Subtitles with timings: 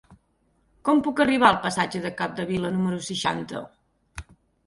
[0.87, 3.61] Com puc arribar al passatge de Capdevila número seixanta?